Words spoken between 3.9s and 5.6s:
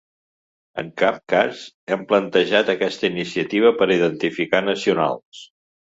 identificar nacionals.